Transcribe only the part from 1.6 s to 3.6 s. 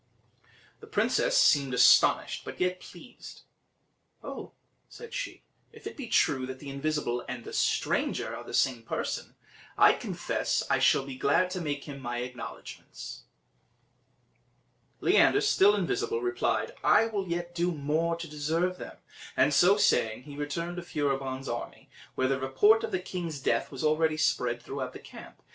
astonished, but yet pleased.